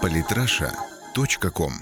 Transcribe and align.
Политраша.ком 0.00 1.72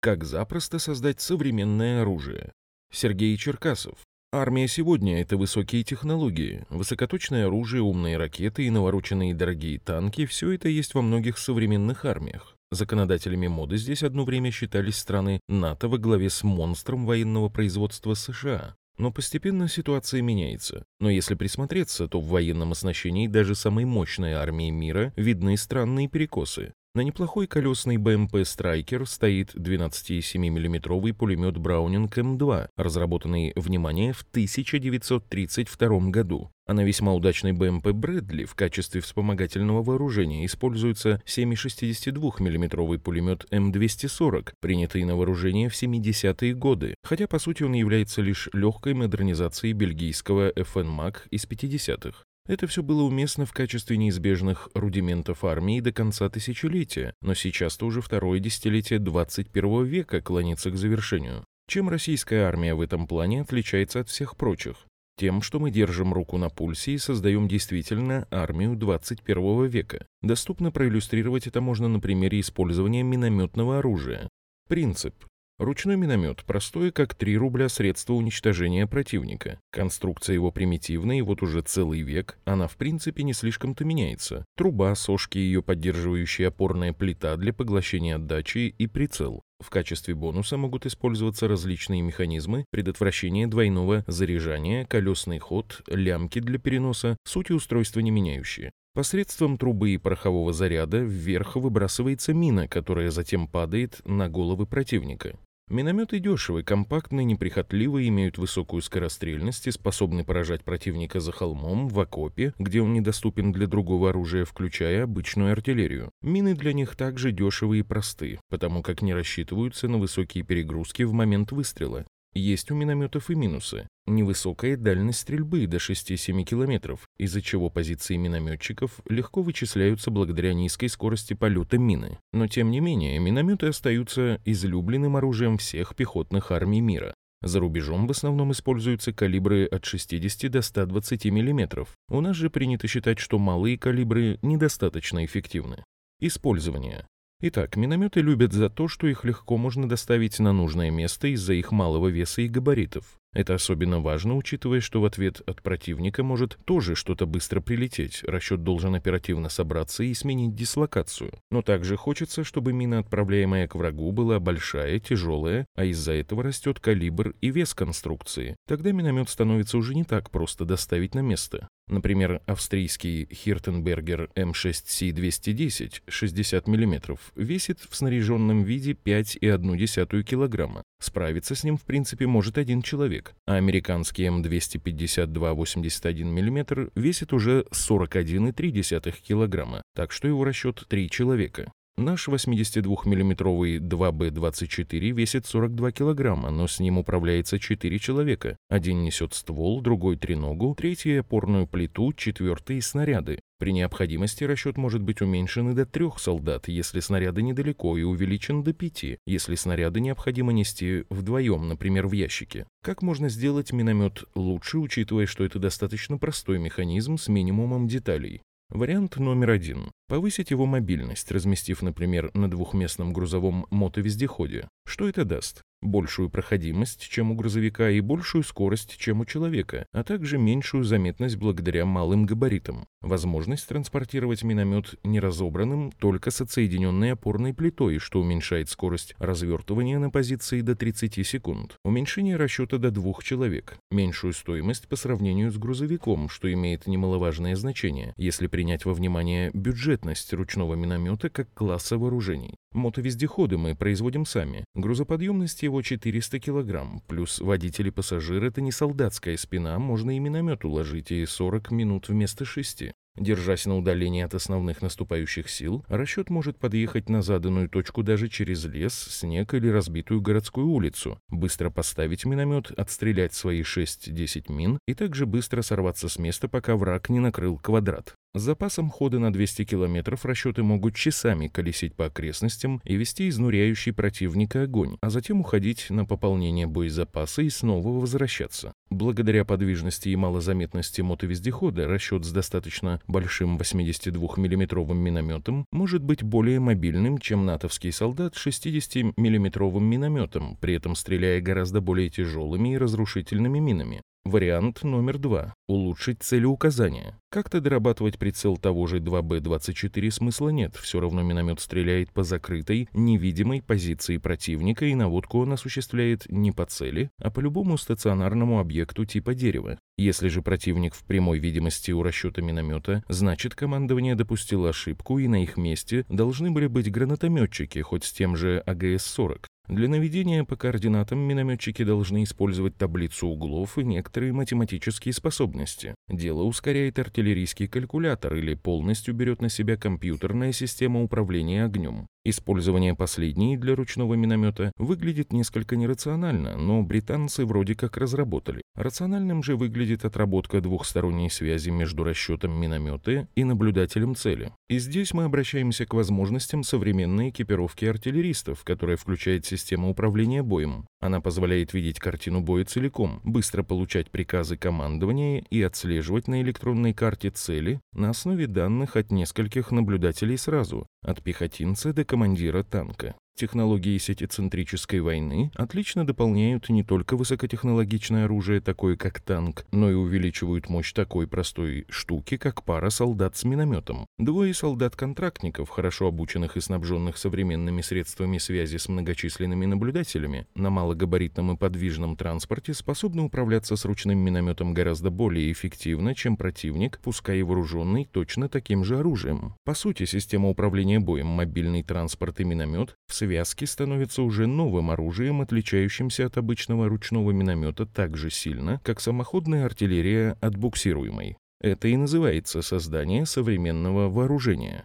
Как 0.00 0.24
запросто 0.24 0.78
создать 0.78 1.20
современное 1.20 2.02
оружие? 2.02 2.52
Сергей 2.92 3.36
Черкасов. 3.36 3.98
Армия 4.32 4.68
сегодня— 4.68 5.20
это 5.22 5.36
высокие 5.36 5.82
технологии, 5.82 6.64
высокоточное 6.70 7.46
оружие, 7.46 7.82
умные 7.82 8.16
ракеты 8.16 8.64
и 8.64 8.70
навороченные 8.70 9.34
дорогие 9.34 9.80
танки— 9.80 10.26
все 10.26 10.52
это 10.52 10.68
есть 10.68 10.94
во 10.94 11.02
многих 11.02 11.36
современных 11.38 12.04
армиях. 12.04 12.56
Законодателями 12.70 13.48
моды 13.48 13.76
здесь 13.76 14.04
одно 14.04 14.24
время 14.24 14.52
считались 14.52 14.96
страны 14.96 15.40
НАТО 15.48 15.88
во 15.88 15.98
главе 15.98 16.30
с 16.30 16.44
монстром 16.44 17.04
военного 17.04 17.48
производства 17.48 18.14
США. 18.14 18.76
Но 19.00 19.10
постепенно 19.10 19.66
ситуация 19.66 20.20
меняется. 20.20 20.84
Но 21.00 21.08
если 21.08 21.34
присмотреться, 21.34 22.06
то 22.06 22.20
в 22.20 22.28
военном 22.28 22.72
оснащении 22.72 23.28
даже 23.28 23.54
самой 23.54 23.86
мощной 23.86 24.34
армии 24.34 24.68
мира 24.68 25.14
видны 25.16 25.56
странные 25.56 26.06
перекосы. 26.06 26.74
На 26.92 27.02
неплохой 27.02 27.46
колесный 27.46 27.98
БМП 27.98 28.38
«Страйкер» 28.42 29.06
стоит 29.06 29.54
12,7 29.54 30.38
миллиметровый 30.38 31.14
пулемет 31.14 31.56
«Браунинг 31.56 32.18
М2», 32.18 32.70
разработанный, 32.76 33.52
внимание, 33.54 34.12
в 34.12 34.22
1932 34.22 36.10
году. 36.10 36.50
А 36.66 36.72
на 36.72 36.82
весьма 36.82 37.14
удачной 37.14 37.52
БМП 37.52 37.90
«Брэдли» 37.90 38.44
в 38.44 38.56
качестве 38.56 39.00
вспомогательного 39.00 39.84
вооружения 39.84 40.44
используется 40.44 41.22
7,62 41.26 42.42
миллиметровый 42.42 42.98
пулемет 42.98 43.46
М240, 43.52 44.54
принятый 44.60 45.04
на 45.04 45.14
вооружение 45.14 45.68
в 45.68 45.80
70-е 45.80 46.54
годы, 46.54 46.96
хотя 47.04 47.28
по 47.28 47.38
сути 47.38 47.62
он 47.62 47.74
является 47.74 48.20
лишь 48.20 48.48
легкой 48.52 48.94
модернизацией 48.94 49.74
бельгийского 49.74 50.50
FN 50.50 50.88
МАК 50.88 51.28
из 51.30 51.44
50-х. 51.46 52.24
Это 52.46 52.66
все 52.66 52.82
было 52.82 53.02
уместно 53.02 53.46
в 53.46 53.52
качестве 53.52 53.96
неизбежных 53.96 54.68
рудиментов 54.74 55.44
армии 55.44 55.80
до 55.80 55.92
конца 55.92 56.28
тысячелетия, 56.28 57.14
но 57.22 57.34
сейчас-то 57.34 57.86
уже 57.86 58.00
второе 58.00 58.40
десятилетие 58.40 58.98
21 58.98 59.84
века 59.84 60.20
клонится 60.20 60.70
к 60.70 60.76
завершению. 60.76 61.44
Чем 61.68 61.88
российская 61.88 62.42
армия 62.42 62.74
в 62.74 62.80
этом 62.80 63.06
плане 63.06 63.42
отличается 63.42 64.00
от 64.00 64.08
всех 64.08 64.36
прочих? 64.36 64.86
Тем, 65.16 65.42
что 65.42 65.60
мы 65.60 65.70
держим 65.70 66.14
руку 66.14 66.38
на 66.38 66.48
пульсе 66.48 66.92
и 66.92 66.98
создаем 66.98 67.46
действительно 67.46 68.26
армию 68.30 68.74
21 68.74 69.66
века. 69.66 70.06
Доступно 70.22 70.72
проиллюстрировать 70.72 71.46
это 71.46 71.60
можно 71.60 71.88
на 71.88 72.00
примере 72.00 72.40
использования 72.40 73.02
минометного 73.02 73.78
оружия. 73.78 74.28
Принцип. 74.66 75.14
Ручной 75.60 75.96
миномет 75.96 76.42
простой, 76.44 76.90
как 76.90 77.14
3 77.14 77.36
рубля 77.36 77.68
средство 77.68 78.14
уничтожения 78.14 78.86
противника. 78.86 79.60
Конструкция 79.70 80.32
его 80.32 80.50
примитивная, 80.50 81.18
и 81.18 81.20
вот 81.20 81.42
уже 81.42 81.60
целый 81.60 82.00
век 82.00 82.38
она 82.46 82.66
в 82.66 82.78
принципе 82.78 83.24
не 83.24 83.34
слишком-то 83.34 83.84
меняется. 83.84 84.46
Труба, 84.56 84.94
сошки, 84.94 85.36
ее 85.36 85.62
поддерживающая 85.62 86.48
опорная 86.48 86.94
плита 86.94 87.36
для 87.36 87.52
поглощения 87.52 88.16
отдачи 88.16 88.74
и 88.78 88.86
прицел. 88.86 89.42
В 89.62 89.68
качестве 89.68 90.14
бонуса 90.14 90.56
могут 90.56 90.86
использоваться 90.86 91.46
различные 91.46 92.00
механизмы 92.00 92.64
предотвращения 92.70 93.46
двойного 93.46 94.02
заряжания, 94.06 94.86
колесный 94.86 95.40
ход, 95.40 95.82
лямки 95.88 96.38
для 96.38 96.58
переноса, 96.58 97.18
суть 97.26 97.50
устройства 97.50 98.00
не 98.00 98.10
меняющие. 98.10 98.70
Посредством 98.94 99.58
трубы 99.58 99.90
и 99.90 99.98
порохового 99.98 100.54
заряда 100.54 101.00
вверх 101.00 101.56
выбрасывается 101.56 102.32
мина, 102.32 102.66
которая 102.66 103.10
затем 103.10 103.46
падает 103.46 104.00
на 104.06 104.30
головы 104.30 104.64
противника. 104.64 105.38
Минометы 105.70 106.18
дешевые, 106.18 106.64
компактные, 106.64 107.24
неприхотливые, 107.24 108.08
имеют 108.08 108.38
высокую 108.38 108.82
скорострельность 108.82 109.68
и 109.68 109.70
способны 109.70 110.24
поражать 110.24 110.64
противника 110.64 111.20
за 111.20 111.30
холмом, 111.30 111.86
в 111.86 112.00
окопе, 112.00 112.52
где 112.58 112.82
он 112.82 112.92
недоступен 112.92 113.52
для 113.52 113.68
другого 113.68 114.10
оружия, 114.10 114.44
включая 114.44 115.04
обычную 115.04 115.52
артиллерию. 115.52 116.10
Мины 116.22 116.56
для 116.56 116.72
них 116.72 116.96
также 116.96 117.30
дешевые 117.30 117.80
и 117.80 117.84
просты, 117.84 118.40
потому 118.48 118.82
как 118.82 119.00
не 119.00 119.14
рассчитываются 119.14 119.86
на 119.86 119.98
высокие 119.98 120.42
перегрузки 120.42 121.04
в 121.04 121.12
момент 121.12 121.52
выстрела. 121.52 122.04
Есть 122.32 122.70
у 122.70 122.74
минометов 122.74 123.30
и 123.30 123.34
минусы. 123.34 123.88
Невысокая 124.06 124.76
дальность 124.76 125.20
стрельбы 125.20 125.66
до 125.66 125.78
6-7 125.78 126.42
километров, 126.44 127.08
из-за 127.18 127.42
чего 127.42 127.70
позиции 127.70 128.16
минометчиков 128.16 129.00
легко 129.08 129.42
вычисляются 129.42 130.10
благодаря 130.10 130.54
низкой 130.54 130.88
скорости 130.88 131.34
полета 131.34 131.78
мины. 131.78 132.18
Но 132.32 132.46
тем 132.46 132.70
не 132.70 132.80
менее, 132.80 133.18
минометы 133.18 133.66
остаются 133.66 134.40
излюбленным 134.44 135.16
оружием 135.16 135.58
всех 135.58 135.96
пехотных 135.96 136.52
армий 136.52 136.80
мира. 136.80 137.14
За 137.42 137.58
рубежом 137.58 138.06
в 138.06 138.10
основном 138.10 138.52
используются 138.52 139.12
калибры 139.12 139.64
от 139.64 139.84
60 139.84 140.50
до 140.50 140.62
120 140.62 141.24
мм. 141.26 141.86
У 142.10 142.20
нас 142.20 142.36
же 142.36 142.50
принято 142.50 142.86
считать, 142.86 143.18
что 143.18 143.38
малые 143.38 143.78
калибры 143.78 144.38
недостаточно 144.42 145.24
эффективны. 145.24 145.82
Использование. 146.20 147.06
Итак, 147.42 147.76
минометы 147.76 148.20
любят 148.20 148.52
за 148.52 148.68
то, 148.68 148.86
что 148.86 149.06
их 149.06 149.24
легко 149.24 149.56
можно 149.56 149.88
доставить 149.88 150.38
на 150.40 150.52
нужное 150.52 150.90
место 150.90 151.28
из-за 151.28 151.54
их 151.54 151.72
малого 151.72 152.08
веса 152.08 152.42
и 152.42 152.48
габаритов. 152.48 153.19
Это 153.32 153.54
особенно 153.54 154.00
важно, 154.00 154.34
учитывая, 154.34 154.80
что 154.80 155.00
в 155.00 155.04
ответ 155.04 155.40
от 155.46 155.62
противника 155.62 156.24
может 156.24 156.58
тоже 156.64 156.96
что-то 156.96 157.26
быстро 157.26 157.60
прилететь. 157.60 158.24
Расчет 158.24 158.64
должен 158.64 158.96
оперативно 158.96 159.48
собраться 159.48 160.02
и 160.02 160.12
сменить 160.14 160.56
дислокацию. 160.56 161.32
Но 161.50 161.62
также 161.62 161.96
хочется, 161.96 162.42
чтобы 162.42 162.72
мина, 162.72 162.98
отправляемая 162.98 163.68
к 163.68 163.76
врагу, 163.76 164.10
была 164.10 164.40
большая, 164.40 164.98
тяжелая, 164.98 165.66
а 165.76 165.84
из-за 165.84 166.12
этого 166.12 166.42
растет 166.42 166.80
калибр 166.80 167.34
и 167.40 167.50
вес 167.50 167.72
конструкции. 167.72 168.56
Тогда 168.66 168.90
миномет 168.90 169.28
становится 169.28 169.78
уже 169.78 169.94
не 169.94 170.04
так 170.04 170.30
просто 170.30 170.64
доставить 170.64 171.14
на 171.14 171.20
место. 171.20 171.68
Например, 171.90 172.40
австрийский 172.46 173.28
Хиртенбергер 173.32 174.30
М6С210 174.36 176.02
60 176.06 176.68
мм 176.68 177.18
весит 177.34 177.80
в 177.80 177.96
снаряженном 177.96 178.62
виде 178.62 178.92
5,1 178.92 180.22
кг. 180.22 180.82
Справиться 181.00 181.54
с 181.56 181.64
ним, 181.64 181.76
в 181.76 181.82
принципе, 181.82 182.28
может 182.28 182.58
один 182.58 182.82
человек, 182.82 183.19
а 183.46 183.54
американский 183.54 184.26
М252 184.26 185.54
81 185.54 186.28
мм 186.28 186.90
весит 186.94 187.32
уже 187.32 187.66
41,3 187.72 189.14
кг, 189.26 189.82
так 189.94 190.12
что 190.12 190.28
его 190.28 190.44
расчет 190.44 190.84
3 190.88 191.10
человека. 191.10 191.72
Наш 192.00 192.28
82-мм 192.28 193.34
2Б-24 193.78 195.10
весит 195.10 195.44
42 195.44 195.92
килограмма, 195.92 196.50
но 196.50 196.66
с 196.66 196.80
ним 196.80 196.96
управляется 196.96 197.58
4 197.58 197.98
человека. 197.98 198.56
Один 198.70 199.02
несет 199.02 199.34
ствол, 199.34 199.82
другой 199.82 200.16
треногу, 200.16 200.74
третий 200.74 201.16
опорную 201.16 201.66
плиту, 201.66 202.14
четвертый 202.14 202.80
снаряды. 202.80 203.40
При 203.58 203.72
необходимости 203.74 204.44
расчет 204.44 204.78
может 204.78 205.02
быть 205.02 205.20
уменьшен 205.20 205.72
и 205.72 205.74
до 205.74 205.84
трех 205.84 206.18
солдат, 206.20 206.68
если 206.68 207.00
снаряды 207.00 207.42
недалеко, 207.42 207.98
и 207.98 208.02
увеличен 208.02 208.62
до 208.62 208.72
пяти, 208.72 209.18
если 209.26 209.54
снаряды 209.54 210.00
необходимо 210.00 210.54
нести 210.54 211.04
вдвоем, 211.10 211.68
например, 211.68 212.06
в 212.06 212.12
ящике. 212.12 212.66
Как 212.82 213.02
можно 213.02 213.28
сделать 213.28 213.74
миномет 213.74 214.24
лучше, 214.34 214.78
учитывая, 214.78 215.26
что 215.26 215.44
это 215.44 215.58
достаточно 215.58 216.16
простой 216.16 216.58
механизм 216.58 217.18
с 217.18 217.28
минимумом 217.28 217.88
деталей? 217.88 218.40
Вариант 218.70 219.16
номер 219.16 219.50
один. 219.50 219.90
Повысить 220.06 220.52
его 220.52 220.64
мобильность, 220.64 221.32
разместив, 221.32 221.82
например, 221.82 222.30
на 222.34 222.48
двухместном 222.48 223.12
грузовом 223.12 223.66
мотовездеходе. 223.70 224.68
Что 224.86 225.08
это 225.08 225.24
даст? 225.24 225.62
большую 225.82 226.30
проходимость, 226.30 227.08
чем 227.08 227.30
у 227.30 227.34
грузовика, 227.34 227.90
и 227.90 228.00
большую 228.00 228.44
скорость, 228.44 228.96
чем 228.98 229.20
у 229.20 229.24
человека, 229.24 229.86
а 229.92 230.04
также 230.04 230.38
меньшую 230.38 230.84
заметность 230.84 231.36
благодаря 231.36 231.86
малым 231.86 232.26
габаритам. 232.26 232.86
Возможность 233.02 233.66
транспортировать 233.66 234.42
миномет 234.42 234.94
неразобранным 235.04 235.90
только 235.90 236.30
с 236.30 236.42
отсоединенной 236.42 237.12
опорной 237.12 237.54
плитой, 237.54 237.98
что 237.98 238.20
уменьшает 238.20 238.68
скорость 238.68 239.14
развертывания 239.18 239.98
на 239.98 240.10
позиции 240.10 240.60
до 240.60 240.76
30 240.76 241.26
секунд. 241.26 241.76
Уменьшение 241.82 242.36
расчета 242.36 242.76
до 242.76 242.90
двух 242.90 243.24
человек. 243.24 243.78
Меньшую 243.90 244.34
стоимость 244.34 244.86
по 244.86 244.96
сравнению 244.96 245.50
с 245.50 245.56
грузовиком, 245.56 246.28
что 246.28 246.52
имеет 246.52 246.86
немаловажное 246.86 247.56
значение, 247.56 248.12
если 248.18 248.48
принять 248.48 248.84
во 248.84 248.92
внимание 248.92 249.50
бюджетность 249.54 250.32
ручного 250.34 250.74
миномета 250.74 251.30
как 251.30 251.52
класса 251.54 251.96
вооружений. 251.96 252.56
Мотовездеходы 252.72 253.58
мы 253.58 253.74
производим 253.74 254.24
сами. 254.24 254.64
Грузоподъемность 254.74 255.62
его 255.62 255.82
400 255.82 256.38
килограмм, 256.38 257.02
плюс 257.08 257.40
водитель 257.40 257.88
и 257.88 257.90
пассажир— 257.90 258.44
это 258.44 258.60
не 258.60 258.70
солдатская 258.70 259.36
спина, 259.36 259.78
можно 259.80 260.14
и 260.14 260.20
миномет 260.20 260.64
уложить, 260.64 261.10
и 261.10 261.26
40 261.26 261.72
минут 261.72 262.08
вместо 262.08 262.44
6. 262.44 262.89
Держась 263.20 263.66
на 263.66 263.76
удалении 263.76 264.22
от 264.22 264.32
основных 264.32 264.80
наступающих 264.80 265.50
сил, 265.50 265.84
расчет 265.88 266.30
может 266.30 266.58
подъехать 266.58 267.10
на 267.10 267.20
заданную 267.20 267.68
точку 267.68 268.02
даже 268.02 268.30
через 268.30 268.64
лес, 268.64 268.94
снег 268.94 269.52
или 269.52 269.68
разбитую 269.68 270.22
городскую 270.22 270.68
улицу, 270.68 271.20
быстро 271.28 271.68
поставить 271.68 272.24
миномет, 272.24 272.70
отстрелять 272.70 273.34
свои 273.34 273.60
6-10 273.60 274.50
мин 274.50 274.78
и 274.86 274.94
также 274.94 275.26
быстро 275.26 275.60
сорваться 275.60 276.08
с 276.08 276.18
места, 276.18 276.48
пока 276.48 276.76
враг 276.76 277.10
не 277.10 277.20
накрыл 277.20 277.58
квадрат. 277.58 278.14
С 278.32 278.42
запасом 278.42 278.90
хода 278.90 279.18
на 279.18 279.32
200 279.32 279.64
километров 279.64 280.24
расчеты 280.24 280.62
могут 280.62 280.94
часами 280.94 281.48
колесить 281.48 281.96
по 281.96 282.06
окрестностям 282.06 282.80
и 282.84 282.94
вести 282.94 283.28
изнуряющий 283.28 283.92
противника 283.92 284.62
огонь, 284.62 284.98
а 285.00 285.10
затем 285.10 285.40
уходить 285.40 285.86
на 285.90 286.04
пополнение 286.04 286.68
боезапаса 286.68 287.42
и 287.42 287.50
снова 287.50 287.88
возвращаться. 287.88 288.72
Благодаря 288.88 289.44
подвижности 289.44 290.10
и 290.10 290.16
малозаметности 290.16 291.00
мотовездехода 291.00 291.88
расчет 291.88 292.24
с 292.24 292.30
достаточно 292.30 293.00
большим 293.08 293.58
82 293.58 294.28
миллиметровым 294.36 294.98
минометом 294.98 295.64
может 295.72 296.04
быть 296.04 296.22
более 296.22 296.60
мобильным, 296.60 297.18
чем 297.18 297.44
натовский 297.44 297.90
солдат 297.90 298.36
с 298.36 298.38
60 298.38 299.16
миллиметровым 299.16 299.84
минометом, 299.84 300.56
при 300.60 300.74
этом 300.74 300.94
стреляя 300.94 301.40
гораздо 301.40 301.80
более 301.80 302.08
тяжелыми 302.10 302.74
и 302.74 302.78
разрушительными 302.78 303.58
минами. 303.58 304.02
Вариант 304.26 304.84
номер 304.84 305.16
два. 305.16 305.54
Улучшить 305.66 306.22
целеуказание. 306.22 307.16
Как-то 307.30 307.62
дорабатывать 307.62 308.18
прицел 308.18 308.58
того 308.58 308.86
же 308.86 308.98
2Б-24 308.98 310.10
смысла 310.10 310.50
нет, 310.50 310.76
все 310.76 311.00
равно 311.00 311.22
миномет 311.22 311.58
стреляет 311.58 312.12
по 312.12 312.22
закрытой, 312.22 312.90
невидимой 312.92 313.62
позиции 313.62 314.18
противника 314.18 314.84
и 314.84 314.94
наводку 314.94 315.40
он 315.40 315.54
осуществляет 315.54 316.26
не 316.28 316.52
по 316.52 316.66
цели, 316.66 317.08
а 317.18 317.30
по 317.30 317.40
любому 317.40 317.78
стационарному 317.78 318.60
объекту 318.60 319.06
типа 319.06 319.34
дерева. 319.34 319.78
Если 319.96 320.28
же 320.28 320.42
противник 320.42 320.94
в 320.94 321.02
прямой 321.04 321.38
видимости 321.38 321.90
у 321.90 322.02
расчета 322.02 322.42
миномета, 322.42 323.02
значит 323.08 323.54
командование 323.54 324.16
допустило 324.16 324.68
ошибку 324.68 325.18
и 325.18 325.28
на 325.28 325.42
их 325.42 325.56
месте 325.56 326.04
должны 326.10 326.50
были 326.50 326.66
быть 326.66 326.92
гранатометчики, 326.92 327.78
хоть 327.78 328.04
с 328.04 328.12
тем 328.12 328.36
же 328.36 328.62
АГС-40. 328.66 329.46
Для 329.70 329.88
наведения 329.88 330.42
по 330.42 330.56
координатам 330.56 331.20
минометчики 331.20 331.84
должны 331.84 332.24
использовать 332.24 332.76
таблицу 332.76 333.28
углов 333.28 333.78
и 333.78 333.84
некоторые 333.84 334.32
математические 334.32 335.14
способности. 335.14 335.94
Дело 336.08 336.42
ускоряет 336.42 336.98
артиллерийский 336.98 337.68
калькулятор 337.68 338.34
или 338.34 338.54
полностью 338.54 339.14
берет 339.14 339.40
на 339.40 339.48
себя 339.48 339.76
компьютерная 339.76 340.50
система 340.50 341.00
управления 341.04 341.64
огнем. 341.64 342.08
Использование 342.22 342.94
последней 342.94 343.56
для 343.56 343.74
ручного 343.74 344.12
миномета 344.12 344.72
выглядит 344.76 345.32
несколько 345.32 345.74
нерационально, 345.74 346.56
но 346.58 346.82
британцы 346.82 347.46
вроде 347.46 347.74
как 347.74 347.96
разработали. 347.96 348.60
Рациональным 348.74 349.42
же 349.42 349.56
выглядит 349.56 350.04
отработка 350.04 350.60
двухсторонней 350.60 351.30
связи 351.30 351.70
между 351.70 352.04
расчетом 352.04 352.52
миномета 352.52 353.26
и 353.34 353.44
наблюдателем 353.44 354.14
цели. 354.14 354.52
И 354.68 354.78
здесь 354.78 355.14
мы 355.14 355.24
обращаемся 355.24 355.86
к 355.86 355.94
возможностям 355.94 356.62
современной 356.62 357.30
экипировки 357.30 357.86
артиллеристов, 357.86 358.64
которая 358.64 358.98
включает 358.98 359.46
систему 359.46 359.90
управления 359.90 360.42
боем. 360.42 360.86
Она 361.00 361.22
позволяет 361.22 361.72
видеть 361.72 361.98
картину 361.98 362.42
боя 362.42 362.64
целиком, 362.66 363.22
быстро 363.24 363.62
получать 363.62 364.10
приказы 364.10 364.58
командования 364.58 365.42
и 365.48 365.62
отслеживать 365.62 366.28
на 366.28 366.42
электронной 366.42 366.92
карте 366.92 367.30
цели 367.30 367.80
на 367.92 368.10
основе 368.10 368.46
данных 368.46 368.96
от 368.96 369.10
нескольких 369.10 369.70
наблюдателей 369.70 370.36
сразу, 370.36 370.86
от 371.02 371.22
пехотинца 371.22 371.94
до 371.94 372.04
командира 372.04 372.62
танка. 372.62 373.14
Технологии 373.40 373.96
сетицентрической 373.96 375.00
войны 375.00 375.50
отлично 375.54 376.06
дополняют 376.06 376.68
не 376.68 376.84
только 376.84 377.16
высокотехнологичное 377.16 378.26
оружие, 378.26 378.60
такое 378.60 378.98
как 378.98 379.18
танк, 379.20 379.64
но 379.72 379.90
и 379.90 379.94
увеличивают 379.94 380.68
мощь 380.68 380.92
такой 380.92 381.26
простой 381.26 381.86
штуки, 381.88 382.36
как 382.36 382.62
пара 382.64 382.90
солдат 382.90 383.38
с 383.38 383.44
минометом. 383.44 384.04
Двое 384.18 384.52
солдат-контрактников, 384.52 385.70
хорошо 385.70 386.08
обученных 386.08 386.58
и 386.58 386.60
снабженных 386.60 387.16
современными 387.16 387.80
средствами 387.80 388.36
связи 388.36 388.76
с 388.76 388.90
многочисленными 388.90 389.64
наблюдателями, 389.64 390.46
на 390.54 390.68
малогабаритном 390.68 391.52
и 391.52 391.56
подвижном 391.56 392.16
транспорте 392.18 392.74
способны 392.74 393.22
управляться 393.22 393.74
с 393.76 393.86
ручным 393.86 394.18
минометом 394.18 394.74
гораздо 394.74 395.08
более 395.08 395.50
эффективно, 395.50 396.14
чем 396.14 396.36
противник, 396.36 397.00
пускай 397.02 397.38
и 397.38 397.42
вооруженный 397.42 398.04
точно 398.04 398.50
таким 398.50 398.84
же 398.84 398.98
оружием. 398.98 399.54
По 399.64 399.72
сути, 399.72 400.04
система 400.04 400.50
управления 400.50 401.00
боем, 401.00 401.28
мобильный 401.28 401.82
транспорт 401.82 402.38
и 402.40 402.44
миномет 402.44 402.98
в 403.06 403.14
связке 403.30 403.64
становится 403.66 404.22
уже 404.22 404.48
новым 404.48 404.90
оружием, 404.90 405.40
отличающимся 405.40 406.26
от 406.26 406.36
обычного 406.36 406.88
ручного 406.88 407.30
миномета 407.30 407.86
так 407.86 408.16
же 408.16 408.28
сильно, 408.28 408.80
как 408.82 409.00
самоходная 409.00 409.66
артиллерия 409.66 410.36
от 410.40 410.56
буксируемой. 410.56 411.36
Это 411.60 411.86
и 411.86 411.96
называется 411.96 412.60
создание 412.60 413.26
современного 413.26 414.08
вооружения. 414.08 414.84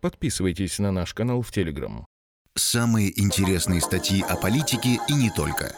Подписывайтесь 0.00 0.78
на 0.78 0.92
наш 0.92 1.14
канал 1.14 1.42
в 1.42 1.50
Телеграм. 1.50 2.06
Самые 2.54 3.08
интересные 3.20 3.80
статьи 3.80 4.22
о 4.22 4.36
политике 4.36 5.00
и 5.08 5.14
не 5.14 5.30
только. 5.30 5.74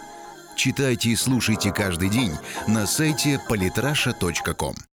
Читайте 0.55 1.11
и 1.11 1.17
слушайте 1.17 1.73
каждый 1.73 2.11
день 2.11 2.33
на 2.69 2.87
сайте 2.87 3.41
polytrasha.com. 3.49 4.75